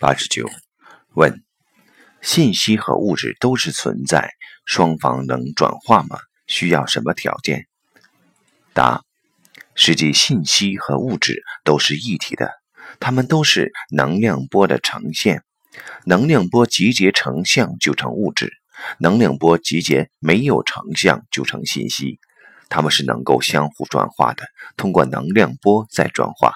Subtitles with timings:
[0.00, 0.50] 八十九，
[1.14, 1.44] 问：
[2.20, 4.32] 信息和物质都是存在，
[4.66, 6.18] 双方能转化吗？
[6.48, 7.66] 需要什么条件？
[8.72, 9.02] 答：
[9.76, 12.50] 实际信息和物质都是一体的，
[12.98, 15.44] 它们都是能量波的呈现。
[16.04, 18.52] 能量波集结成像就成物质，
[18.98, 22.18] 能量波集结没有成像就成信息。
[22.68, 24.44] 它们是能够相互转化的，
[24.76, 26.52] 通过能量波再转化。